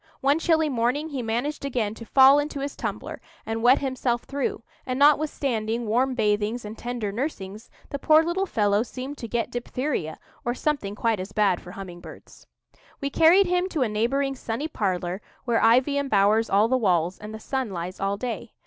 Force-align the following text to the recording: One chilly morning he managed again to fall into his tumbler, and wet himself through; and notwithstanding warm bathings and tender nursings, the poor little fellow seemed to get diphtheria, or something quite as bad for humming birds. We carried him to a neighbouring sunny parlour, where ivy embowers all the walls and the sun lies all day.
One 0.21 0.39
chilly 0.39 0.67
morning 0.67 1.09
he 1.09 1.21
managed 1.21 1.63
again 1.63 1.93
to 1.93 2.07
fall 2.07 2.39
into 2.39 2.61
his 2.61 2.75
tumbler, 2.75 3.21
and 3.45 3.61
wet 3.61 3.77
himself 3.77 4.23
through; 4.23 4.63
and 4.83 4.97
notwithstanding 4.97 5.85
warm 5.85 6.15
bathings 6.15 6.65
and 6.65 6.75
tender 6.75 7.11
nursings, 7.11 7.69
the 7.91 7.99
poor 7.99 8.23
little 8.23 8.47
fellow 8.47 8.81
seemed 8.81 9.19
to 9.19 9.27
get 9.27 9.51
diphtheria, 9.51 10.17
or 10.43 10.55
something 10.55 10.95
quite 10.95 11.19
as 11.19 11.33
bad 11.33 11.61
for 11.61 11.73
humming 11.73 11.99
birds. 11.99 12.47
We 12.99 13.11
carried 13.11 13.45
him 13.45 13.69
to 13.69 13.83
a 13.83 13.87
neighbouring 13.87 14.35
sunny 14.35 14.67
parlour, 14.67 15.21
where 15.45 15.63
ivy 15.63 15.99
embowers 15.99 16.49
all 16.49 16.67
the 16.67 16.77
walls 16.77 17.19
and 17.19 17.31
the 17.31 17.39
sun 17.39 17.69
lies 17.69 17.99
all 17.99 18.17
day. 18.17 18.53